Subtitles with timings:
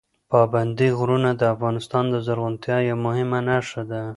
[0.31, 4.01] پابندي غرونه د افغانستان د زرغونتیا یوه مهمه نښه ده.